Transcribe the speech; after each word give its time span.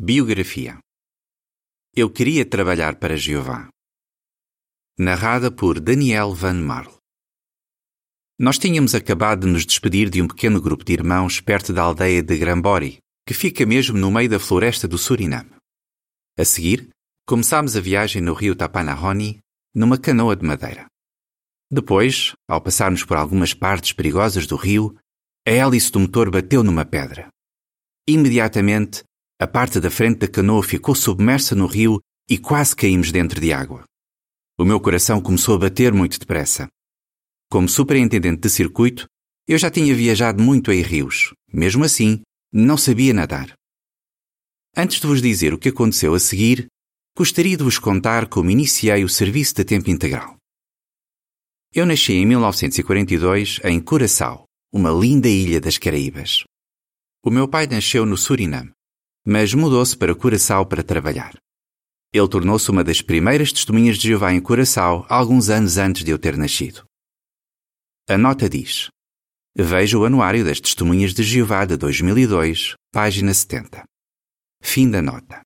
Biografia 0.00 0.78
Eu 1.92 2.08
queria 2.08 2.48
trabalhar 2.48 3.00
para 3.00 3.16
Jeová. 3.16 3.68
Narrada 4.96 5.50
por 5.50 5.80
Daniel 5.80 6.32
Van 6.32 6.54
Marl. 6.54 6.98
Nós 8.38 8.60
tínhamos 8.60 8.94
acabado 8.94 9.44
de 9.44 9.52
nos 9.52 9.66
despedir 9.66 10.08
de 10.08 10.22
um 10.22 10.28
pequeno 10.28 10.60
grupo 10.60 10.84
de 10.84 10.92
irmãos 10.92 11.40
perto 11.40 11.72
da 11.72 11.82
aldeia 11.82 12.22
de 12.22 12.38
Grambori, 12.38 12.98
que 13.26 13.34
fica 13.34 13.66
mesmo 13.66 13.98
no 13.98 14.08
meio 14.08 14.28
da 14.28 14.38
floresta 14.38 14.86
do 14.86 14.96
Suriname. 14.96 15.50
A 16.38 16.44
seguir, 16.44 16.90
começámos 17.26 17.74
a 17.74 17.80
viagem 17.80 18.22
no 18.22 18.34
rio 18.34 18.54
Tapanahoni, 18.54 19.40
numa 19.74 19.98
canoa 19.98 20.36
de 20.36 20.46
madeira. 20.46 20.86
Depois, 21.68 22.34
ao 22.48 22.60
passarmos 22.60 23.02
por 23.04 23.16
algumas 23.16 23.52
partes 23.52 23.92
perigosas 23.92 24.46
do 24.46 24.54
rio, 24.54 24.96
a 25.44 25.50
hélice 25.50 25.90
do 25.90 25.98
motor 25.98 26.30
bateu 26.30 26.62
numa 26.62 26.84
pedra. 26.84 27.28
Imediatamente, 28.06 29.02
a 29.40 29.46
parte 29.46 29.78
da 29.78 29.88
frente 29.88 30.18
da 30.18 30.28
canoa 30.28 30.64
ficou 30.64 30.96
submersa 30.96 31.54
no 31.54 31.66
rio 31.66 32.00
e 32.28 32.36
quase 32.36 32.74
caímos 32.74 33.12
dentro 33.12 33.40
de 33.40 33.52
água. 33.52 33.84
O 34.58 34.64
meu 34.64 34.80
coração 34.80 35.20
começou 35.20 35.54
a 35.54 35.58
bater 35.58 35.92
muito 35.92 36.18
depressa. 36.18 36.68
Como 37.48 37.68
superintendente 37.68 38.40
de 38.40 38.50
circuito, 38.50 39.06
eu 39.46 39.56
já 39.56 39.70
tinha 39.70 39.94
viajado 39.94 40.42
muito 40.42 40.72
em 40.72 40.82
rios. 40.82 41.32
Mesmo 41.52 41.84
assim, 41.84 42.20
não 42.52 42.76
sabia 42.76 43.14
nadar. 43.14 43.52
Antes 44.76 45.00
de 45.00 45.06
vos 45.06 45.22
dizer 45.22 45.54
o 45.54 45.58
que 45.58 45.68
aconteceu 45.68 46.14
a 46.14 46.20
seguir, 46.20 46.66
gostaria 47.16 47.56
de 47.56 47.62
vos 47.62 47.78
contar 47.78 48.28
como 48.28 48.50
iniciei 48.50 49.04
o 49.04 49.08
serviço 49.08 49.54
de 49.54 49.64
tempo 49.64 49.88
integral. 49.88 50.36
Eu 51.72 51.86
nasci 51.86 52.14
em 52.14 52.26
1942 52.26 53.60
em 53.62 53.80
Curaçao, 53.80 54.44
uma 54.72 54.90
linda 54.90 55.28
ilha 55.28 55.60
das 55.60 55.78
Caraíbas. 55.78 56.42
O 57.24 57.30
meu 57.30 57.46
pai 57.46 57.66
nasceu 57.68 58.04
no 58.04 58.16
Suriname 58.16 58.72
mas 59.30 59.52
mudou-se 59.52 59.94
para 59.94 60.14
Curaçao 60.14 60.64
para 60.64 60.82
trabalhar. 60.82 61.36
Ele 62.14 62.28
tornou-se 62.28 62.70
uma 62.70 62.82
das 62.82 63.02
primeiras 63.02 63.52
testemunhas 63.52 63.98
de 63.98 64.08
Jeová 64.08 64.32
em 64.32 64.40
Curaçao 64.40 65.04
alguns 65.06 65.50
anos 65.50 65.76
antes 65.76 66.02
de 66.02 66.10
eu 66.10 66.18
ter 66.18 66.34
nascido. 66.34 66.82
A 68.08 68.16
nota 68.16 68.48
diz: 68.48 68.88
Veja 69.54 69.98
o 69.98 70.06
Anuário 70.06 70.42
das 70.46 70.58
Testemunhas 70.60 71.12
de 71.12 71.22
Jeová 71.22 71.66
de 71.66 71.76
2002, 71.76 72.72
página 72.90 73.34
70. 73.34 73.84
Fim 74.62 74.90
da 74.90 75.02
nota. 75.02 75.42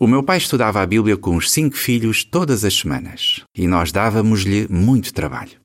O 0.00 0.06
meu 0.06 0.22
pai 0.22 0.36
estudava 0.38 0.80
a 0.80 0.86
Bíblia 0.86 1.16
com 1.16 1.34
os 1.34 1.50
cinco 1.50 1.76
filhos 1.76 2.22
todas 2.22 2.64
as 2.64 2.74
semanas 2.74 3.42
e 3.56 3.66
nós 3.66 3.90
dávamos-lhe 3.90 4.68
muito 4.68 5.12
trabalho. 5.12 5.60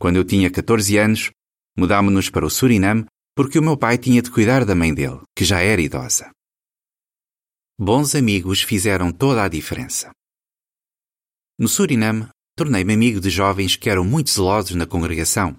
Quando 0.00 0.16
eu 0.16 0.24
tinha 0.24 0.50
14 0.50 0.96
anos, 0.96 1.30
mudámos-nos 1.76 2.30
para 2.30 2.46
o 2.46 2.50
Suriname 2.50 3.04
porque 3.34 3.58
o 3.58 3.62
meu 3.62 3.76
pai 3.76 3.98
tinha 3.98 4.22
de 4.22 4.30
cuidar 4.30 4.64
da 4.64 4.74
mãe 4.74 4.94
dele, 4.94 5.20
que 5.36 5.44
já 5.44 5.60
era 5.60 5.82
idosa. 5.82 6.30
Bons 7.78 8.14
amigos 8.14 8.62
fizeram 8.62 9.10
toda 9.10 9.42
a 9.42 9.48
diferença. 9.48 10.12
No 11.58 11.66
Suriname, 11.66 12.28
tornei-me 12.56 12.94
amigo 12.94 13.20
de 13.20 13.30
jovens 13.30 13.74
que 13.74 13.90
eram 13.90 14.04
muito 14.04 14.30
zelosos 14.30 14.76
na 14.76 14.86
congregação. 14.86 15.58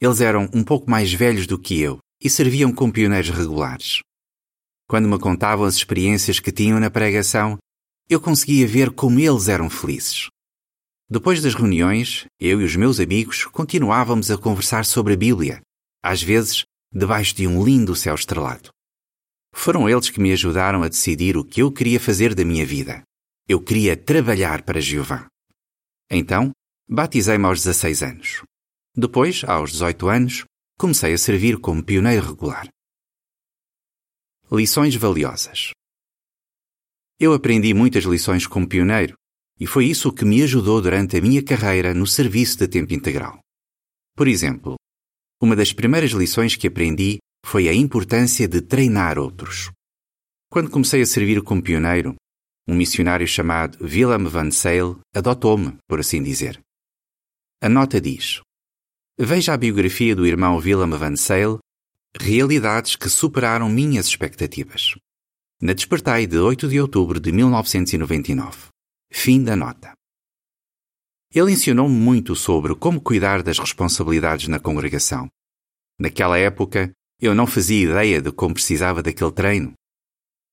Eles 0.00 0.20
eram 0.20 0.50
um 0.52 0.62
pouco 0.62 0.90
mais 0.90 1.12
velhos 1.12 1.46
do 1.46 1.58
que 1.58 1.80
eu 1.80 1.98
e 2.20 2.28
serviam 2.28 2.72
como 2.72 2.92
pioneiros 2.92 3.30
regulares. 3.30 4.00
Quando 4.86 5.08
me 5.08 5.18
contavam 5.18 5.64
as 5.64 5.76
experiências 5.76 6.38
que 6.38 6.52
tinham 6.52 6.78
na 6.78 6.90
pregação, 6.90 7.56
eu 8.08 8.20
conseguia 8.20 8.66
ver 8.66 8.90
como 8.90 9.18
eles 9.18 9.48
eram 9.48 9.70
felizes. 9.70 10.28
Depois 11.08 11.40
das 11.40 11.54
reuniões, 11.54 12.26
eu 12.38 12.60
e 12.60 12.64
os 12.64 12.76
meus 12.76 13.00
amigos 13.00 13.46
continuávamos 13.46 14.30
a 14.30 14.36
conversar 14.36 14.84
sobre 14.84 15.14
a 15.14 15.16
Bíblia, 15.16 15.62
às 16.02 16.22
vezes 16.22 16.64
debaixo 16.94 17.34
de 17.34 17.46
um 17.46 17.64
lindo 17.64 17.96
céu 17.96 18.14
estrelado. 18.14 18.70
Foram 19.52 19.88
eles 19.88 20.10
que 20.10 20.20
me 20.20 20.32
ajudaram 20.32 20.82
a 20.82 20.88
decidir 20.88 21.36
o 21.36 21.44
que 21.44 21.60
eu 21.62 21.72
queria 21.72 21.98
fazer 21.98 22.34
da 22.34 22.44
minha 22.44 22.64
vida. 22.64 23.02
Eu 23.48 23.60
queria 23.60 23.96
trabalhar 23.96 24.62
para 24.62 24.80
Jeová. 24.80 25.26
Então, 26.10 26.52
batizei-me 26.88 27.46
aos 27.46 27.62
16 27.62 28.02
anos. 28.02 28.42
Depois, 28.96 29.42
aos 29.44 29.72
18 29.72 30.08
anos, 30.08 30.44
comecei 30.78 31.12
a 31.12 31.18
servir 31.18 31.58
como 31.58 31.84
pioneiro 31.84 32.26
regular. 32.26 32.68
Lições 34.50 34.94
valiosas. 34.94 35.70
Eu 37.18 37.32
aprendi 37.32 37.74
muitas 37.74 38.04
lições 38.04 38.46
como 38.46 38.68
pioneiro, 38.68 39.14
e 39.58 39.66
foi 39.66 39.86
isso 39.86 40.12
que 40.12 40.24
me 40.24 40.42
ajudou 40.42 40.80
durante 40.80 41.16
a 41.16 41.20
minha 41.20 41.42
carreira 41.42 41.94
no 41.94 42.06
serviço 42.06 42.58
de 42.58 42.68
tempo 42.68 42.92
integral. 42.92 43.38
Por 44.16 44.28
exemplo, 44.28 44.76
uma 45.44 45.54
das 45.54 45.74
primeiras 45.74 46.12
lições 46.12 46.56
que 46.56 46.68
aprendi 46.68 47.18
foi 47.44 47.68
a 47.68 47.74
importância 47.74 48.48
de 48.48 48.62
treinar 48.62 49.18
outros. 49.18 49.70
Quando 50.50 50.70
comecei 50.70 51.02
a 51.02 51.06
servir 51.06 51.42
como 51.42 51.62
pioneiro, 51.62 52.14
um 52.66 52.74
missionário 52.74 53.26
chamado 53.26 53.76
Willem 53.84 54.24
van 54.24 54.50
Sale 54.50 54.96
adotou-me, 55.14 55.76
por 55.86 56.00
assim 56.00 56.22
dizer. 56.22 56.58
A 57.60 57.68
nota 57.68 58.00
diz: 58.00 58.40
Veja 59.18 59.52
a 59.52 59.58
biografia 59.58 60.16
do 60.16 60.26
irmão 60.26 60.56
Willem 60.56 60.96
van 60.96 61.14
Sale, 61.14 61.58
realidades 62.18 62.96
que 62.96 63.10
superaram 63.10 63.68
minhas 63.68 64.06
expectativas. 64.06 64.94
Na 65.60 65.74
Despertai 65.74 66.26
de 66.26 66.38
8 66.38 66.66
de 66.68 66.80
outubro 66.80 67.20
de 67.20 67.30
1999. 67.30 68.68
Fim 69.12 69.44
da 69.44 69.54
nota. 69.54 69.92
Ele 71.34 71.50
ensinou-me 71.50 71.94
muito 71.94 72.36
sobre 72.36 72.76
como 72.76 73.00
cuidar 73.00 73.42
das 73.42 73.58
responsabilidades 73.58 74.46
na 74.46 74.60
congregação. 74.60 75.28
Naquela 75.98 76.38
época, 76.38 76.92
eu 77.20 77.34
não 77.34 77.44
fazia 77.44 77.90
ideia 77.90 78.22
de 78.22 78.30
como 78.30 78.54
precisava 78.54 79.02
daquele 79.02 79.32
treino. 79.32 79.72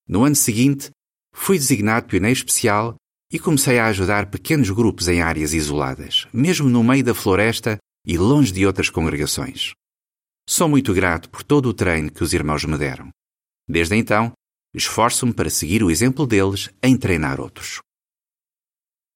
No 0.07 0.23
ano 0.23 0.35
seguinte, 0.35 0.89
fui 1.31 1.59
designado 1.59 2.07
pioneiro 2.07 2.35
especial 2.35 2.95
e 3.31 3.37
comecei 3.37 3.77
a 3.77 3.87
ajudar 3.87 4.31
pequenos 4.31 4.71
grupos 4.71 5.07
em 5.07 5.21
áreas 5.21 5.53
isoladas, 5.53 6.27
mesmo 6.33 6.67
no 6.67 6.83
meio 6.83 7.03
da 7.03 7.13
floresta 7.13 7.77
e 8.05 8.17
longe 8.17 8.51
de 8.51 8.65
outras 8.65 8.89
congregações. 8.89 9.73
Sou 10.49 10.67
muito 10.67 10.93
grato 10.95 11.29
por 11.29 11.43
todo 11.43 11.69
o 11.69 11.73
treino 11.73 12.11
que 12.11 12.23
os 12.23 12.33
irmãos 12.33 12.65
me 12.65 12.77
deram. 12.77 13.09
Desde 13.69 13.95
então, 13.95 14.33
esforço-me 14.73 15.31
para 15.31 15.49
seguir 15.49 15.83
o 15.83 15.91
exemplo 15.91 16.25
deles 16.25 16.71
em 16.81 16.97
treinar 16.97 17.39
outros. 17.39 17.79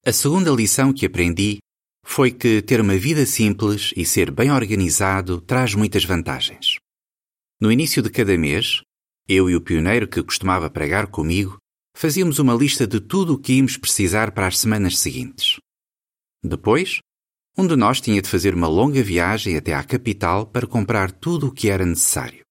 A 0.08 0.14
segunda 0.14 0.52
lição 0.52 0.94
que 0.94 1.08
aprendi 1.08 1.58
foi 2.06 2.30
que 2.30 2.62
ter 2.62 2.80
uma 2.80 2.96
vida 2.96 3.26
simples 3.26 3.92
e 3.98 4.06
ser 4.06 4.30
bem 4.30 4.52
organizado 4.52 5.42
traz 5.42 5.74
muitas 5.74 6.06
vantagens. 6.06 6.78
No 7.60 7.72
início 7.72 8.04
de 8.04 8.12
cada 8.12 8.38
mês, 8.38 8.84
eu 9.28 9.50
e 9.50 9.56
o 9.56 9.62
pioneiro 9.62 10.08
que 10.08 10.22
costumava 10.22 10.70
pregar 10.70 11.08
comigo 11.08 11.58
fazíamos 11.98 12.38
uma 12.38 12.54
lista 12.54 12.86
de 12.86 13.00
tudo 13.00 13.34
o 13.34 13.40
que 13.40 13.54
íamos 13.54 13.78
precisar 13.78 14.32
para 14.32 14.46
as 14.46 14.60
semanas 14.60 15.00
seguintes. 15.00 15.58
Depois, 16.44 17.00
um 17.58 17.66
de 17.66 17.76
nós 17.76 18.00
tinha 18.00 18.22
de 18.22 18.30
fazer 18.30 18.54
uma 18.54 18.68
longa 18.68 19.02
viagem 19.02 19.58
até 19.58 19.74
à 19.74 19.84
capital 19.84 20.46
para 20.46 20.68
comprar 20.68 21.12
tudo 21.12 21.48
o 21.48 21.52
que 21.52 21.68
era 21.68 21.84
necessário. 21.84 22.44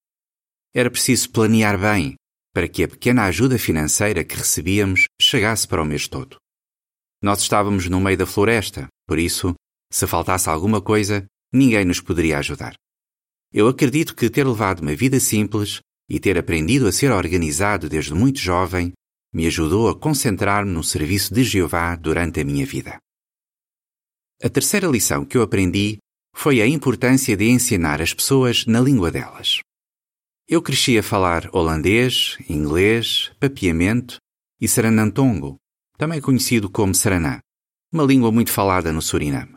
Era 0.74 0.90
preciso 0.90 1.30
planear 1.30 1.78
bem 1.78 2.16
para 2.52 2.66
que 2.66 2.82
a 2.82 2.88
pequena 2.88 3.26
ajuda 3.26 3.60
financeira 3.60 4.24
que 4.24 4.34
recebíamos 4.34 5.04
chegasse 5.22 5.68
para 5.68 5.82
o 5.82 5.86
mês 5.86 6.08
todo. 6.08 6.36
Nós 7.24 7.40
estávamos 7.40 7.88
no 7.88 8.02
meio 8.02 8.18
da 8.18 8.26
floresta, 8.26 8.86
por 9.08 9.18
isso, 9.18 9.54
se 9.90 10.06
faltasse 10.06 10.50
alguma 10.50 10.82
coisa, 10.82 11.24
ninguém 11.50 11.82
nos 11.82 11.98
poderia 11.98 12.36
ajudar. 12.36 12.74
Eu 13.50 13.66
acredito 13.66 14.14
que 14.14 14.28
ter 14.28 14.46
levado 14.46 14.80
uma 14.80 14.94
vida 14.94 15.18
simples 15.18 15.80
e 16.06 16.20
ter 16.20 16.36
aprendido 16.36 16.86
a 16.86 16.92
ser 16.92 17.10
organizado 17.10 17.88
desde 17.88 18.12
muito 18.12 18.38
jovem 18.38 18.92
me 19.32 19.46
ajudou 19.46 19.88
a 19.88 19.98
concentrar-me 19.98 20.70
no 20.70 20.84
serviço 20.84 21.32
de 21.32 21.42
Jeová 21.44 21.96
durante 21.96 22.40
a 22.40 22.44
minha 22.44 22.66
vida. 22.66 22.98
A 24.42 24.50
terceira 24.50 24.86
lição 24.86 25.24
que 25.24 25.38
eu 25.38 25.42
aprendi 25.42 25.96
foi 26.36 26.60
a 26.60 26.66
importância 26.66 27.34
de 27.34 27.48
ensinar 27.48 28.02
as 28.02 28.12
pessoas 28.12 28.66
na 28.66 28.82
língua 28.82 29.10
delas. 29.10 29.60
Eu 30.46 30.60
cresci 30.60 30.98
a 30.98 31.02
falar 31.02 31.48
holandês, 31.54 32.36
inglês, 32.50 33.32
papiamento 33.40 34.18
e 34.60 34.68
seranantongo, 34.68 35.56
também 35.96 36.20
conhecido 36.20 36.68
como 36.70 36.94
Saraná, 36.94 37.40
uma 37.92 38.04
língua 38.04 38.30
muito 38.32 38.50
falada 38.50 38.92
no 38.92 39.00
Suriname. 39.00 39.54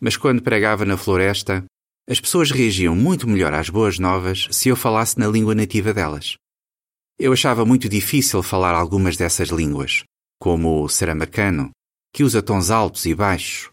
Mas 0.00 0.16
quando 0.16 0.42
pregava 0.42 0.84
na 0.84 0.96
floresta, 0.96 1.64
as 2.08 2.18
pessoas 2.18 2.50
reagiam 2.50 2.96
muito 2.96 3.28
melhor 3.28 3.52
às 3.52 3.68
boas 3.68 3.98
novas 3.98 4.48
se 4.50 4.68
eu 4.68 4.76
falasse 4.76 5.18
na 5.18 5.28
língua 5.28 5.54
nativa 5.54 5.92
delas. 5.92 6.36
Eu 7.18 7.32
achava 7.32 7.64
muito 7.66 7.88
difícil 7.88 8.42
falar 8.42 8.74
algumas 8.74 9.16
dessas 9.16 9.50
línguas, 9.50 10.04
como 10.40 10.82
o 10.82 10.88
saramacano, 10.88 11.70
que 12.12 12.24
usa 12.24 12.42
tons 12.42 12.70
altos 12.70 13.04
e 13.04 13.14
baixos, 13.14 13.68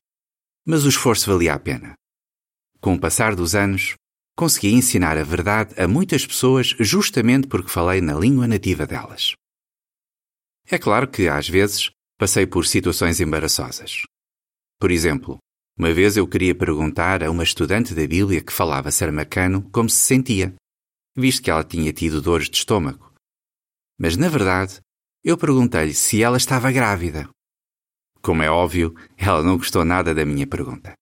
mas 0.66 0.86
o 0.86 0.90
esforço 0.90 1.32
valia 1.32 1.54
a 1.54 1.60
pena. 1.60 1.94
Com 2.82 2.96
o 2.96 3.00
passar 3.00 3.34
dos 3.34 3.56
anos, 3.56 3.96
consegui 4.36 4.74
ensinar 4.74 5.18
a 5.18 5.24
verdade 5.24 5.74
a 5.82 5.88
muitas 5.88 6.28
pessoas 6.28 6.76
justamente 6.80 7.48
porque 7.48 7.70
falei 7.70 8.02
na 8.02 8.14
língua 8.14 8.48
nativa 8.48 8.86
delas. 8.86 9.34
É 10.70 10.78
claro 10.78 11.08
que, 11.08 11.30
às 11.30 11.48
vezes, 11.48 11.90
passei 12.18 12.46
por 12.46 12.66
situações 12.66 13.22
embaraçosas. 13.22 14.04
Por 14.78 14.92
exemplo, 14.92 15.38
uma 15.78 15.94
vez 15.94 16.18
eu 16.18 16.28
queria 16.28 16.54
perguntar 16.54 17.24
a 17.24 17.32
uma 17.32 17.44
estudante 17.44 17.94
da 17.94 18.06
Bíblia 18.06 18.44
que 18.44 18.52
falava 18.52 18.92
sarmacano 18.92 19.62
como 19.72 19.90
se 19.90 20.00
sentia, 20.00 20.54
visto 21.16 21.42
que 21.42 21.50
ela 21.50 21.64
tinha 21.64 21.94
tido 21.94 22.22
dores 22.22 22.50
de 22.50 22.58
estômago. 22.58 23.14
Mas, 23.98 24.18
na 24.18 24.28
verdade, 24.28 24.82
eu 25.24 25.38
perguntei-lhe 25.38 25.94
se 25.94 26.22
ela 26.22 26.38
estava 26.38 26.72
grávida. 26.72 27.30
Como 28.22 28.44
é 28.44 28.50
óbvio, 28.50 28.94
ela 29.16 29.42
não 29.42 29.58
gostou 29.58 29.86
nada 29.86 30.14
da 30.14 30.26
minha 30.26 30.46
pergunta. 30.46 30.94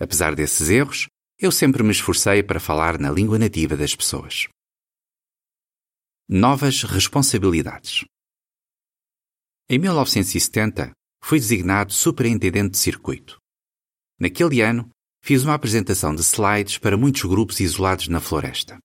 Apesar 0.00 0.34
desses 0.34 0.68
erros, 0.68 1.08
eu 1.38 1.50
sempre 1.50 1.82
me 1.82 1.90
esforcei 1.90 2.40
para 2.42 2.60
falar 2.60 3.00
na 3.00 3.10
língua 3.10 3.38
nativa 3.38 3.76
das 3.76 3.96
pessoas. 3.96 4.46
Novas 6.28 6.84
responsabilidades. 6.84 8.04
Em 9.72 9.78
1970, 9.78 10.92
fui 11.24 11.38
designado 11.38 11.94
superintendente 11.94 12.72
de 12.72 12.76
circuito. 12.76 13.38
Naquele 14.20 14.60
ano, 14.60 14.90
fiz 15.24 15.44
uma 15.44 15.54
apresentação 15.54 16.14
de 16.14 16.20
slides 16.20 16.76
para 16.76 16.94
muitos 16.94 17.22
grupos 17.22 17.58
isolados 17.58 18.06
na 18.06 18.20
floresta. 18.20 18.76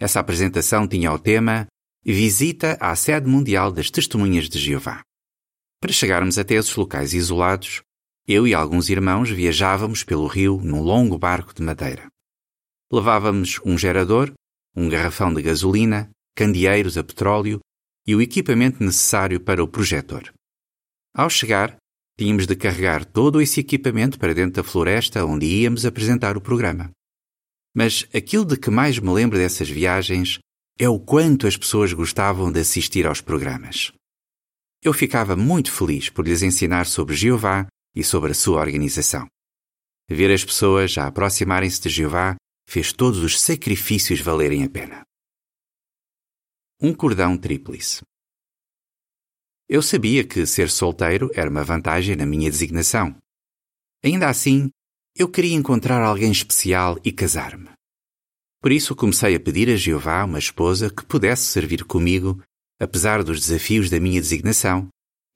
Essa 0.00 0.18
apresentação 0.18 0.88
tinha 0.88 1.12
o 1.12 1.18
tema 1.18 1.66
Visita 2.02 2.78
à 2.80 2.96
sede 2.96 3.28
mundial 3.28 3.70
das 3.70 3.90
Testemunhas 3.90 4.48
de 4.48 4.58
Jeová. 4.58 5.02
Para 5.78 5.92
chegarmos 5.92 6.38
até 6.38 6.54
esses 6.54 6.74
locais 6.74 7.12
isolados, 7.12 7.82
eu 8.26 8.48
e 8.48 8.54
alguns 8.54 8.88
irmãos 8.88 9.28
viajávamos 9.28 10.04
pelo 10.04 10.26
rio 10.26 10.58
num 10.64 10.80
longo 10.80 11.18
barco 11.18 11.52
de 11.52 11.62
madeira. 11.62 12.08
Levávamos 12.90 13.60
um 13.62 13.76
gerador, 13.76 14.32
um 14.74 14.88
garrafão 14.88 15.34
de 15.34 15.42
gasolina, 15.42 16.08
candeeiros 16.34 16.96
a 16.96 17.04
petróleo 17.04 17.60
e 18.08 18.14
o 18.14 18.22
equipamento 18.22 18.82
necessário 18.82 19.38
para 19.38 19.62
o 19.62 19.68
projetor. 19.68 20.32
Ao 21.14 21.28
chegar, 21.28 21.76
tínhamos 22.18 22.46
de 22.46 22.56
carregar 22.56 23.04
todo 23.04 23.38
esse 23.38 23.60
equipamento 23.60 24.18
para 24.18 24.32
dentro 24.32 24.62
da 24.62 24.68
floresta 24.68 25.26
onde 25.26 25.44
íamos 25.44 25.84
apresentar 25.84 26.34
o 26.34 26.40
programa. 26.40 26.90
Mas 27.76 28.08
aquilo 28.14 28.46
de 28.46 28.56
que 28.56 28.70
mais 28.70 28.98
me 28.98 29.12
lembro 29.12 29.36
dessas 29.36 29.68
viagens 29.68 30.38
é 30.78 30.88
o 30.88 30.98
quanto 30.98 31.46
as 31.46 31.54
pessoas 31.54 31.92
gostavam 31.92 32.50
de 32.50 32.60
assistir 32.60 33.06
aos 33.06 33.20
programas. 33.20 33.92
Eu 34.82 34.94
ficava 34.94 35.36
muito 35.36 35.70
feliz 35.70 36.08
por 36.08 36.26
lhes 36.26 36.40
ensinar 36.40 36.86
sobre 36.86 37.14
Jeová 37.14 37.66
e 37.94 38.02
sobre 38.02 38.30
a 38.30 38.34
sua 38.34 38.60
organização. 38.60 39.26
Ver 40.08 40.32
as 40.32 40.42
pessoas 40.42 40.96
a 40.96 41.08
aproximarem-se 41.08 41.82
de 41.82 41.90
Jeová 41.90 42.36
fez 42.66 42.90
todos 42.90 43.18
os 43.18 43.38
sacrifícios 43.38 44.20
valerem 44.20 44.64
a 44.64 44.70
pena. 44.70 45.07
Um 46.80 46.94
cordão 46.94 47.36
tríplice. 47.36 48.04
Eu 49.68 49.82
sabia 49.82 50.24
que 50.24 50.46
ser 50.46 50.70
solteiro 50.70 51.28
era 51.34 51.50
uma 51.50 51.64
vantagem 51.64 52.14
na 52.14 52.24
minha 52.24 52.48
designação. 52.48 53.16
Ainda 54.00 54.28
assim, 54.28 54.70
eu 55.16 55.28
queria 55.28 55.56
encontrar 55.56 56.00
alguém 56.00 56.30
especial 56.30 56.96
e 57.04 57.10
casar-me. 57.10 57.68
Por 58.62 58.70
isso 58.70 58.94
comecei 58.94 59.34
a 59.34 59.40
pedir 59.40 59.68
a 59.70 59.74
Jeová 59.74 60.24
uma 60.24 60.38
esposa 60.38 60.88
que 60.88 61.04
pudesse 61.04 61.46
servir 61.46 61.82
comigo, 61.84 62.40
apesar 62.78 63.24
dos 63.24 63.40
desafios 63.40 63.90
da 63.90 63.98
minha 63.98 64.20
designação, 64.20 64.88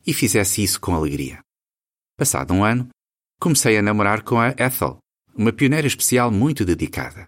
e 0.06 0.14
fizesse 0.14 0.62
isso 0.62 0.80
com 0.80 0.94
alegria. 0.94 1.40
Passado 2.16 2.54
um 2.54 2.62
ano, 2.62 2.88
comecei 3.40 3.76
a 3.76 3.82
namorar 3.82 4.22
com 4.22 4.38
a 4.38 4.50
Ethel, 4.50 4.98
uma 5.34 5.52
pioneira 5.52 5.88
especial 5.88 6.30
muito 6.30 6.64
dedicada. 6.64 7.26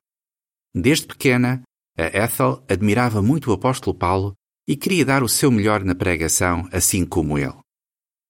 Desde 0.73 1.05
pequena, 1.05 1.64
a 1.97 2.25
Ethel 2.25 2.65
admirava 2.69 3.23
muito 3.23 3.51
o 3.51 3.53
apóstolo 3.53 3.97
Paulo 3.97 4.35
e 4.67 4.77
queria 4.77 5.05
dar 5.05 5.23
o 5.23 5.29
seu 5.29 5.51
melhor 5.51 5.85
na 5.85 5.95
pregação, 5.95 6.69
assim 6.73 7.05
como 7.05 7.39
ele. 7.39 7.55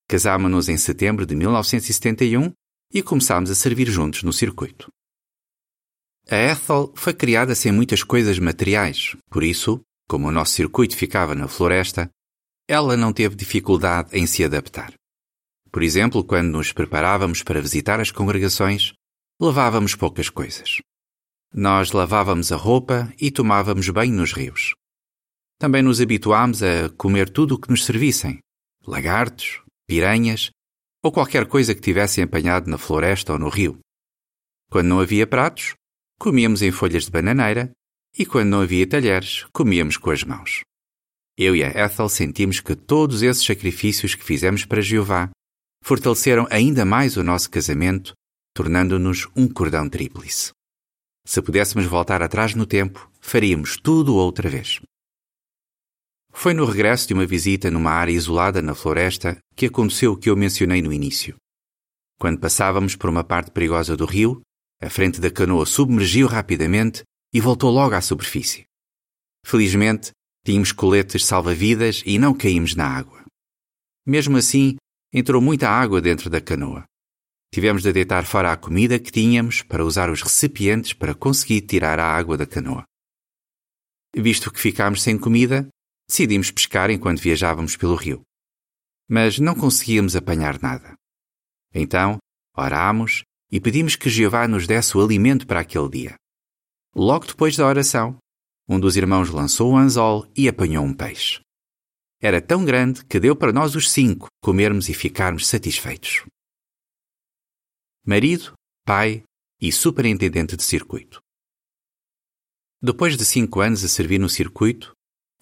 Casámonos 0.09 0.69
em 0.69 0.77
setembro 0.77 1.25
de 1.25 1.35
1971 1.35 2.53
e 2.93 3.03
começámos 3.03 3.51
a 3.51 3.55
servir 3.55 3.89
juntos 3.89 4.23
no 4.23 4.33
circuito. 4.33 4.89
A 6.31 6.37
Ethel 6.37 6.93
foi 6.97 7.13
criada 7.13 7.55
sem 7.55 7.73
muitas 7.73 8.03
coisas 8.03 8.39
materiais, 8.39 9.17
por 9.31 9.43
isso, 9.43 9.81
como 10.09 10.29
o 10.29 10.33
nosso 10.33 10.53
circuito 10.53 10.97
ficava 10.97 11.35
na 11.35 11.49
floresta, 11.49 12.11
ela 12.69 12.97
não 12.97 13.13
teve 13.13 13.35
dificuldade 13.35 14.11
em 14.13 14.27
se 14.27 14.43
adaptar. 14.45 14.95
Por 15.71 15.83
exemplo, 15.83 16.25
quando 16.25 16.53
nos 16.53 16.73
preparávamos 16.73 17.43
para 17.43 17.61
visitar 17.61 18.01
as 18.01 18.11
congregações, 18.11 18.93
levávamos 19.41 19.95
poucas 19.95 20.31
coisas. 20.31 20.81
Nós 21.57 21.93
lavávamos 21.93 22.51
a 22.51 22.57
roupa 22.57 23.15
e 23.17 23.31
tomávamos 23.31 23.89
banho 23.89 24.13
nos 24.13 24.33
rios. 24.33 24.75
Também 25.57 25.83
nos 25.83 26.01
habituámos 26.01 26.65
a 26.65 26.89
comer 26.97 27.29
tudo 27.29 27.55
o 27.55 27.59
que 27.61 27.71
nos 27.71 27.85
servissem: 27.85 28.41
lagartos, 28.85 29.63
piranhas 29.87 30.51
ou 31.01 31.13
qualquer 31.13 31.47
coisa 31.47 31.73
que 31.73 31.81
tivessem 31.81 32.25
apanhado 32.25 32.69
na 32.69 32.77
floresta 32.77 33.35
ou 33.35 33.39
no 33.39 33.49
rio. 33.49 33.79
Quando 34.69 34.89
não 34.89 34.99
havia 34.99 35.29
pratos, 35.29 35.75
comíamos 36.19 36.61
em 36.61 36.73
folhas 36.73 37.05
de 37.05 37.13
bananeira 37.13 37.71
e 38.19 38.27
quando 38.27 38.49
não 38.49 38.63
havia 38.63 38.85
talheres, 38.85 39.47
comíamos 39.53 39.97
com 39.97 40.11
as 40.11 40.25
mãos. 40.25 40.63
Eu 41.39 41.55
e 41.55 41.63
a 41.63 41.69
Ethel 41.69 42.09
sentimos 42.09 42.59
que 42.59 42.75
todos 42.75 43.23
esses 43.23 43.45
sacrifícios 43.45 44.17
que 44.17 44.25
fizemos 44.25 44.65
para 44.65 44.83
Jeová 44.83 45.31
fortaleceram 45.85 46.49
ainda 46.51 46.85
mais 46.85 47.17
o 47.17 47.23
nosso 47.23 47.49
casamento, 47.49 48.13
tornando-nos 48.53 49.29
um 49.37 49.47
cordão 49.47 49.89
tríplice. 49.89 50.51
Se 51.27 51.41
pudéssemos 51.41 51.87
voltar 51.87 52.23
atrás 52.23 52.55
no 52.55 52.67
tempo, 52.67 53.11
faríamos 53.21 53.77
tudo 53.79 54.15
outra 54.15 54.49
vez. 54.49 54.81
Foi 56.31 56.53
no 56.53 56.67
regresso 56.67 57.09
de 57.09 57.15
uma 57.15 57.25
visita 57.25 57.71
numa 57.71 57.93
área 57.93 58.13
isolada 58.13 58.61
na 58.61 58.75
floresta 58.75 59.39
que 59.57 59.67
aconteceu 59.67 60.13
o 60.13 60.17
que 60.17 60.29
eu 60.29 60.37
mencionei 60.37 60.83
no 60.83 60.93
início. 60.93 61.37
Quando 62.19 62.41
passávamos 62.41 62.95
por 62.95 63.09
uma 63.09 63.25
parte 63.25 63.51
perigosa 63.51 63.97
do 63.97 64.05
rio, 64.05 64.43
a 64.83 64.91
frente 64.91 65.21
da 65.21 65.31
canoa 65.31 65.65
submergiu 65.65 66.27
rapidamente 66.27 67.03
e 67.33 67.41
voltou 67.41 67.71
logo 67.71 67.95
à 67.95 68.01
superfície. 68.01 68.65
Felizmente, 69.47 70.11
tínhamos 70.45 70.73
coletes 70.73 71.25
salva-vidas 71.25 72.03
e 72.05 72.19
não 72.19 72.35
caímos 72.35 72.75
na 72.75 72.87
água. 72.87 73.25
Mesmo 74.07 74.37
assim, 74.37 74.77
entrou 75.13 75.41
muita 75.41 75.69
água 75.69 76.01
dentro 76.01 76.29
da 76.29 76.41
canoa. 76.41 76.85
Tivemos 77.55 77.85
de 77.85 77.93
deitar 77.93 78.25
fora 78.27 78.51
a 78.51 78.57
comida 78.57 78.99
que 78.99 79.13
tínhamos 79.13 79.63
para 79.63 79.85
usar 79.85 80.11
os 80.11 80.21
recipientes 80.21 80.93
para 80.93 81.15
conseguir 81.15 81.61
tirar 81.61 82.01
a 82.01 82.05
água 82.05 82.37
da 82.37 82.45
canoa. 82.45 82.83
Visto 84.13 84.51
que 84.51 84.59
ficámos 84.59 85.05
sem 85.05 85.17
comida, 85.17 85.69
decidimos 86.09 86.51
pescar 86.51 86.91
enquanto 86.91 87.21
viajávamos 87.21 87.77
pelo 87.77 87.95
rio. 87.95 88.23
Mas 89.09 89.39
não 89.39 89.55
conseguíamos 89.55 90.17
apanhar 90.17 90.61
nada. 90.61 90.97
Então, 91.73 92.19
orámos 92.57 93.23
e 93.53 93.61
pedimos 93.61 93.95
que 93.95 94.11
Jeová 94.11 94.49
nos 94.49 94.67
desse 94.67 94.99
o 94.99 95.01
alimento 95.01 95.47
para 95.47 95.61
aquele 95.61 95.89
dia. 95.89 96.17
Logo 96.93 97.25
depois 97.25 97.57
da 97.57 97.69
oração, 97.69 98.17
um 98.69 98.81
dos 98.81 98.97
irmãos 98.97 99.31
lançou 99.31 99.75
o 99.75 99.77
anzol 99.77 100.27
e 100.37 100.49
apanhou 100.49 100.85
um 100.85 100.93
peixe. 100.93 101.39
Era 102.21 102.43
tão 102.43 102.65
grande 102.65 103.05
que 103.05 103.21
deu 103.21 103.37
para 103.37 103.53
nós 103.53 103.77
os 103.77 103.93
cinco 103.93 104.27
comermos 104.43 104.89
e 104.89 104.93
ficarmos 104.93 105.47
satisfeitos. 105.47 106.25
Marido, 108.07 108.53
pai 108.85 109.23
e 109.61 109.73
superintendente 109.73 110.57
de 110.57 110.63
circuito. 110.63 111.21
Depois 112.83 113.17
de 113.17 113.25
cinco 113.25 113.61
anos 113.61 113.83
a 113.83 113.89
servir 113.89 114.19
no 114.19 114.29
circuito, 114.29 114.93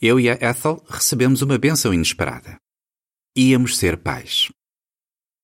eu 0.00 0.21
e 0.21 0.28
a 0.28 0.35
Ethel 0.35 0.83
recebemos 0.88 1.42
uma 1.42 1.59
bênção 1.59 1.92
inesperada. 1.92 2.57
Íamos 3.37 3.76
ser 3.76 4.00
pais. 4.00 4.50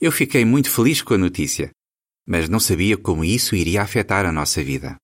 Eu 0.00 0.12
fiquei 0.12 0.44
muito 0.44 0.70
feliz 0.70 1.02
com 1.02 1.14
a 1.14 1.18
notícia 1.18 1.72
mas 2.28 2.46
não 2.46 2.60
sabia 2.60 2.98
como 2.98 3.24
isso 3.24 3.56
iria 3.56 3.80
afetar 3.80 4.26
a 4.26 4.32
nossa 4.32 4.62
vida. 4.62 4.98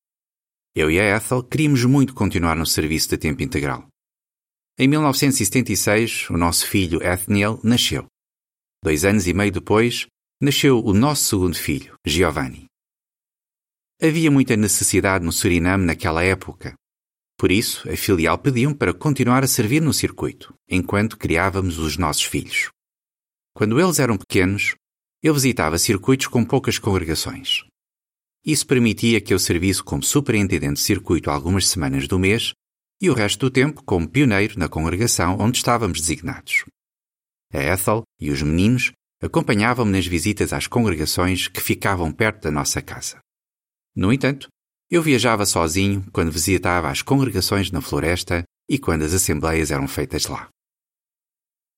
Eu 0.77 0.91
e 0.91 1.01
a 1.01 1.17
Ethel 1.17 1.43
queríamos 1.43 1.83
muito 1.87 2.13
continuar 2.13 2.55
no 2.55 2.67
serviço 2.67 3.09
de 3.09 3.17
tempo 3.17 3.43
integral. 3.43 3.89
Em 4.79 4.87
1976, 4.87 6.29
o 6.29 6.37
nosso 6.37 6.69
filho 6.69 7.03
Ethniel 7.03 7.59
nasceu. 7.65 8.05
Dois 8.83 9.07
anos 9.07 9.27
e 9.27 9.33
meio 9.33 9.51
depois, 9.51 10.07
nasceu 10.45 10.79
o 10.85 10.93
nosso 10.93 11.25
segundo 11.25 11.57
filho, 11.57 11.99
Giovanni. 12.05 12.67
Havia 14.01 14.31
muita 14.31 14.57
necessidade 14.57 15.25
no 15.25 15.33
Suriname 15.33 15.87
naquela 15.87 16.23
época. 16.23 16.75
Por 17.39 17.51
isso, 17.51 17.91
a 17.91 17.97
filial 17.97 18.39
pediu 18.39 18.77
para 18.77 18.93
continuar 18.93 19.43
a 19.43 19.47
servir 19.47 19.81
no 19.81 19.93
circuito, 19.93 20.55
enquanto 20.69 21.17
criávamos 21.17 21.79
os 21.79 21.97
nossos 21.97 22.25
filhos. 22.25 22.69
Quando 23.55 23.81
eles 23.81 23.99
eram 23.99 24.19
pequenos, 24.19 24.75
eu 25.23 25.33
visitava 25.33 25.79
circuitos 25.79 26.27
com 26.27 26.45
poucas 26.45 26.79
congregações. 26.79 27.65
Isso 28.45 28.67
permitia 28.67 29.21
que 29.21 29.33
eu 29.33 29.39
servisse 29.39 29.83
como 29.83 30.03
superintendente 30.03 30.75
de 30.75 30.81
circuito 30.81 31.31
algumas 31.31 31.67
semanas 31.67 32.07
do 32.07 32.19
mês 32.19 32.53
e 33.01 33.09
o 33.09 33.15
resto 33.15 33.47
do 33.47 33.51
tempo 33.51 33.83
como 33.85 34.09
pioneiro 34.09 34.59
na 34.59 34.69
congregação 34.69 35.39
onde 35.41 35.57
estávamos 35.57 36.01
designados. 36.01 36.65
A 37.53 37.63
Ethel 37.63 38.03
e 38.21 38.31
os 38.31 38.43
meninos 38.43 38.93
acompanhavam-me 39.25 39.91
nas 39.91 40.07
visitas 40.07 40.53
às 40.53 40.67
congregações 40.67 41.49
que 41.49 41.61
ficavam 41.61 42.13
perto 42.13 42.43
da 42.43 42.51
nossa 42.51 42.83
casa. 42.83 43.19
No 43.97 44.13
entanto, 44.13 44.49
eu 44.91 45.03
viajava 45.03 45.47
sozinho 45.47 46.05
quando 46.13 46.31
visitava 46.31 46.91
as 46.91 47.01
congregações 47.01 47.71
na 47.71 47.81
floresta 47.81 48.45
e 48.69 48.79
quando 48.79 49.03
as 49.03 49.15
assembleias 49.15 49.71
eram 49.71 49.89
feitas 49.89 50.27
lá. 50.27 50.49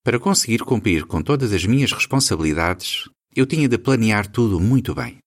Para 0.04 0.18
conseguir 0.18 0.58
cumprir 0.64 1.06
com 1.06 1.22
todas 1.22 1.52
as 1.52 1.64
minhas 1.64 1.92
responsabilidades, 1.92 3.08
eu 3.34 3.46
tinha 3.46 3.68
de 3.68 3.78
planear 3.78 4.26
tudo 4.30 4.58
muito 4.58 4.94
bem. 4.94 5.18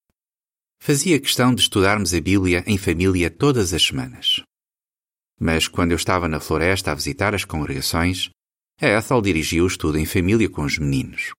Fazia 0.81 1.19
questão 1.19 1.53
de 1.53 1.61
estudarmos 1.61 2.13
a 2.13 2.19
Bíblia 2.19 2.63
em 2.67 2.77
família 2.77 3.29
todas 3.29 3.73
as 3.73 3.83
semanas. 3.83 4.41
Mas 5.39 5.67
quando 5.67 5.91
eu 5.91 5.97
estava 5.97 6.27
na 6.27 6.39
floresta 6.39 6.91
a 6.91 6.95
visitar 6.95 7.33
as 7.33 7.45
congregações, 7.45 8.29
a 8.81 8.87
Ethel 8.87 9.21
dirigia 9.21 9.63
o 9.63 9.67
estudo 9.67 9.97
em 9.97 10.05
família 10.05 10.49
com 10.49 10.63
os 10.63 10.77
meninos. 10.77 11.31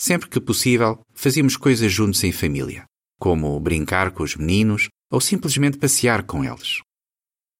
Sempre 0.00 0.30
que 0.30 0.40
possível, 0.40 1.02
fazíamos 1.12 1.58
coisas 1.58 1.92
juntos 1.92 2.24
em 2.24 2.32
família, 2.32 2.86
como 3.20 3.60
brincar 3.60 4.12
com 4.12 4.22
os 4.22 4.34
meninos 4.34 4.88
ou 5.12 5.20
simplesmente 5.20 5.76
passear 5.76 6.22
com 6.22 6.42
eles. 6.42 6.80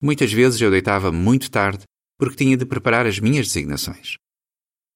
Muitas 0.00 0.32
vezes 0.32 0.58
eu 0.58 0.70
deitava 0.70 1.12
muito 1.12 1.50
tarde 1.50 1.84
porque 2.18 2.36
tinha 2.36 2.56
de 2.56 2.64
preparar 2.64 3.04
as 3.04 3.18
minhas 3.18 3.46
designações. 3.46 4.14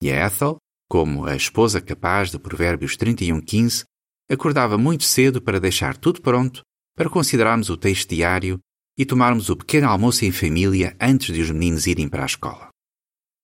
E 0.01 0.11
a 0.11 0.27
Ethel, 0.27 0.57
como 0.89 1.27
a 1.27 1.37
esposa 1.37 1.83
capaz 1.83 2.31
de 2.31 2.39
Provérbios 2.39 2.97
31:15, 2.97 3.85
acordava 4.31 4.79
muito 4.79 5.05
cedo 5.05 5.43
para 5.43 5.61
deixar 5.61 5.99
tudo 5.99 6.23
pronto 6.23 6.63
para 6.97 7.11
considerarmos 7.11 7.69
o 7.69 7.77
texto 7.77 8.09
diário 8.09 8.59
e 8.97 9.05
tomarmos 9.05 9.51
o 9.51 9.57
pequeno 9.57 9.91
almoço 9.91 10.25
em 10.25 10.33
família 10.33 10.97
antes 10.99 11.35
de 11.35 11.43
os 11.43 11.51
meninos 11.51 11.87
irem 11.87 12.09
para 12.09 12.23
a 12.23 12.27
escola. 12.27 12.71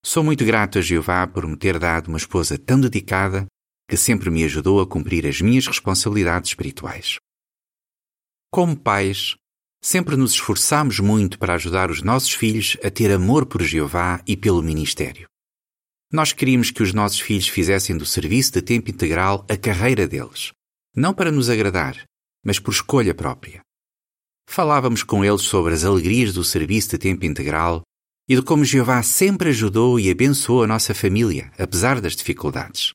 Sou 0.03 0.25
muito 0.25 0.43
grato 0.43 0.79
a 0.79 0.81
Jeová 0.81 1.27
por 1.27 1.47
me 1.47 1.59
ter 1.59 1.79
dado 1.79 2.09
uma 2.09 2.17
esposa 2.17 2.57
tão 2.57 2.81
dedicada 2.81 3.47
que 3.91 3.97
sempre 3.97 4.31
me 4.31 4.45
ajudou 4.45 4.81
a 4.81 4.87
cumprir 4.87 5.27
as 5.27 5.41
minhas 5.41 5.67
responsabilidades 5.67 6.51
espirituais. 6.51 7.17
Como 8.49 8.77
pais, 8.77 9.35
sempre 9.83 10.15
nos 10.15 10.35
esforçamos 10.35 11.01
muito 11.01 11.37
para 11.41 11.55
ajudar 11.55 11.91
os 11.91 12.01
nossos 12.01 12.31
filhos 12.31 12.77
a 12.85 12.91
ter 12.91 13.11
amor 13.11 13.47
por 13.47 13.61
Jeová 13.63 14.23
e 14.25 14.37
pelo 14.37 14.63
ministério. 14.63 15.27
Nós 16.13 16.33
queríamos 16.33 16.71
que 16.71 16.85
os 16.85 16.95
nossos 16.95 17.19
filhos 17.19 17.49
fizessem 17.49 17.97
do 17.97 18.07
serviço 18.07 18.53
de 18.53 18.63
tempo 18.63 18.91
integral 18.91 19.45
a 19.51 19.57
carreira 19.57 20.07
deles, 20.07 20.53
não 20.95 21.13
para 21.13 21.33
nos 21.33 21.51
agradar, 21.51 22.01
mas 22.45 22.61
por 22.61 22.71
escolha 22.71 23.13
própria. 23.13 23.61
Falávamos 24.49 25.03
com 25.03 25.25
eles 25.25 25.43
sobre 25.43 25.75
as 25.75 25.83
alegrias 25.83 26.33
do 26.33 26.45
serviço 26.45 26.91
de 26.91 26.99
tempo 26.99 27.27
integral 27.27 27.83
e 28.29 28.37
de 28.37 28.43
como 28.43 28.65
Jeová 28.65 29.03
sempre 29.03 29.49
ajudou 29.49 29.99
e 29.99 30.09
abençoou 30.09 30.63
a 30.63 30.69
nossa 30.69 30.95
família, 30.95 31.51
apesar 31.59 32.01
das 32.01 32.15
dificuldades. 32.15 32.93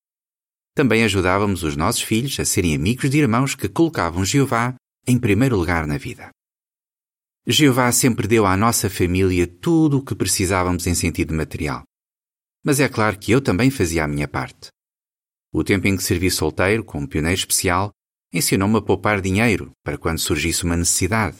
Também 0.75 1.05
ajudávamos 1.05 1.63
os 1.63 1.77
nossos 1.77 2.01
filhos 2.01 2.38
a 2.38 2.44
serem 2.44 2.75
amigos 2.75 3.10
de 3.10 3.17
irmãos 3.17 3.55
que 3.55 3.70
colocavam 3.70 4.25
Jeová 4.25 4.75
em 5.08 5.17
primeiro 5.17 5.55
lugar 5.55 5.88
na 5.88 5.98
vida. 5.98 6.29
Jeová 7.48 7.89
sempre 7.94 8.27
deu 8.27 8.46
à 8.46 8.58
nossa 8.58 8.89
família 8.89 9.48
tudo 9.48 10.00
o 10.00 10.03
que 10.03 10.13
precisávamos 10.13 10.86
em 10.86 10.94
sentido 10.94 11.34
material. 11.34 11.84
Mas 12.62 12.82
é 12.82 12.89
claro 12.89 13.17
que 13.17 13.32
eu 13.32 13.39
também 13.39 13.70
fazia 13.70 14.03
a 14.03 14.08
minha 14.08 14.27
parte. 14.27 14.70
O 15.53 15.63
tempo 15.63 15.88
em 15.88 15.96
que 15.96 16.03
servi 16.03 16.29
solteiro, 16.29 16.84
como 16.84 17.08
pioneiro 17.08 17.39
especial, 17.39 17.91
ensinou-me 18.34 18.77
a 18.77 18.82
poupar 18.82 19.22
dinheiro 19.22 19.72
para 19.82 19.98
quando 19.98 20.20
surgisse 20.20 20.65
uma 20.65 20.75
necessidade. 20.75 21.38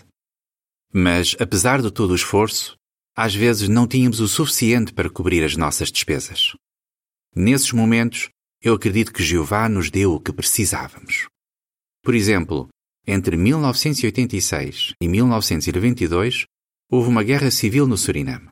Mas, 0.94 1.36
apesar 1.42 1.82
de 1.82 1.92
todo 1.92 2.12
o 2.12 2.15
esforço, 2.15 2.77
às 3.18 3.36
vezes 3.36 3.68
não 3.68 3.86
tínhamos 3.86 4.22
o 4.22 4.27
suficiente 4.27 4.94
para 4.94 5.10
cobrir 5.10 5.44
as 5.44 5.58
nossas 5.58 5.92
despesas. 5.92 6.56
Nesses 7.36 7.74
momentos, 7.74 8.30
eu 8.65 8.74
acredito 8.74 9.13
que 9.13 9.24
Jeová 9.24 9.69
nos 9.69 9.91
deu 9.91 10.15
o 10.15 10.19
que 10.19 10.34
precisávamos. 10.34 11.27
Por 12.01 12.15
exemplo, 12.15 12.67
entre 13.05 13.38
1986 13.38 14.93
e 15.00 15.07
1992, 15.07 16.48
houve 16.89 17.07
uma 17.07 17.22
guerra 17.22 17.51
civil 17.51 17.86
no 17.86 17.95
Suriname. 17.95 18.50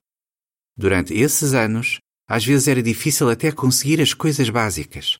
Durante 0.77 1.15
esses 1.15 1.55
anos, 1.55 1.97
às 2.27 2.45
vezes 2.45 2.67
era 2.67 2.83
difícil 2.83 3.27
até 3.27 3.51
conseguir 3.51 3.99
as 3.99 4.13
coisas 4.13 4.51
básicas, 4.51 5.17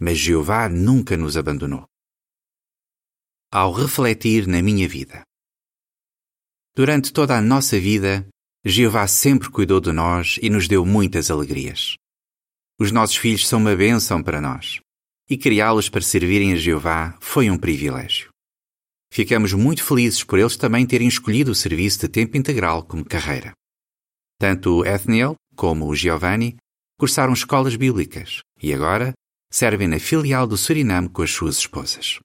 mas 0.00 0.18
Jeová 0.18 0.68
nunca 0.68 1.16
nos 1.16 1.36
abandonou. 1.36 1.86
Ao 3.52 3.70
refletir 3.70 4.48
na 4.48 4.60
minha 4.60 4.88
vida. 4.88 5.22
Durante 6.74 7.12
toda 7.12 7.38
a 7.38 7.40
nossa 7.40 7.78
vida, 7.78 8.26
Jeová 8.64 9.06
sempre 9.06 9.48
cuidou 9.48 9.80
de 9.80 9.92
nós 9.92 10.40
e 10.42 10.50
nos 10.50 10.66
deu 10.66 10.84
muitas 10.84 11.30
alegrias. 11.30 11.94
Os 12.78 12.90
nossos 12.90 13.16
filhos 13.16 13.46
são 13.46 13.60
uma 13.60 13.76
bênção 13.76 14.22
para 14.22 14.40
nós, 14.40 14.80
e 15.30 15.38
criá-los 15.38 15.88
para 15.88 16.00
servirem 16.00 16.52
a 16.52 16.56
Jeová 16.56 17.16
foi 17.20 17.48
um 17.48 17.56
privilégio. 17.56 18.30
Ficamos 19.12 19.52
muito 19.52 19.84
felizes 19.84 20.24
por 20.24 20.40
eles 20.40 20.56
também 20.56 20.84
terem 20.84 21.06
escolhido 21.06 21.52
o 21.52 21.54
serviço 21.54 22.00
de 22.00 22.08
tempo 22.08 22.36
integral 22.36 22.82
como 22.82 23.04
carreira. 23.04 23.52
Tanto 24.40 24.80
o 24.80 24.84
Ethniel 24.84 25.36
como 25.54 25.86
o 25.86 25.94
Giovanni 25.94 26.56
cursaram 26.98 27.32
escolas 27.32 27.76
bíblicas 27.76 28.40
e 28.60 28.74
agora 28.74 29.12
servem 29.52 29.86
na 29.86 30.00
filial 30.00 30.48
do 30.48 30.56
Suriname 30.56 31.08
com 31.08 31.22
as 31.22 31.30
suas 31.30 31.58
esposas. 31.58 32.18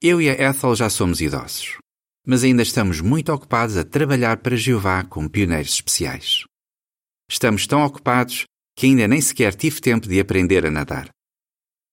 Eu 0.00 0.22
e 0.22 0.30
a 0.30 0.50
Ethel 0.50 0.76
já 0.76 0.88
somos 0.88 1.20
idosos, 1.20 1.76
mas 2.24 2.44
ainda 2.44 2.62
estamos 2.62 3.00
muito 3.00 3.32
ocupados 3.32 3.76
a 3.76 3.82
trabalhar 3.82 4.36
para 4.36 4.54
Jeová 4.54 5.02
como 5.02 5.28
pioneiros 5.28 5.72
especiais. 5.72 6.44
Estamos 7.28 7.66
tão 7.66 7.82
ocupados 7.82 8.44
que 8.78 8.86
ainda 8.86 9.08
nem 9.08 9.20
sequer 9.20 9.56
tive 9.56 9.80
tempo 9.80 10.06
de 10.06 10.20
aprender 10.20 10.64
a 10.64 10.70
nadar. 10.70 11.10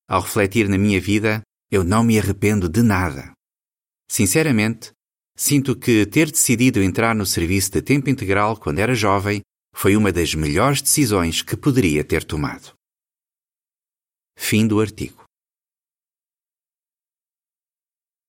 Ao 0.08 0.22
refletir 0.22 0.70
na 0.70 0.78
minha 0.78 1.02
vida, 1.02 1.42
eu 1.72 1.84
não 1.84 2.04
me 2.04 2.20
arrependo 2.20 2.70
de 2.70 2.84
nada. 2.84 3.34
Sinceramente, 4.08 4.92
sinto 5.36 5.76
que 5.76 6.06
ter 6.06 6.30
decidido 6.30 6.84
entrar 6.84 7.16
no 7.16 7.26
serviço 7.26 7.72
de 7.72 7.82
tempo 7.82 8.08
integral 8.08 8.56
quando 8.56 8.78
era 8.78 8.94
jovem 8.94 9.42
foi 9.76 9.98
uma 9.98 10.12
das 10.12 10.36
melhores 10.36 10.80
decisões 10.80 11.42
que 11.42 11.58
poderia 11.58 12.04
ter 12.04 12.24
tomado. 12.24 12.76
Fim 14.38 14.68
do 14.68 14.80
artigo. 14.80 15.25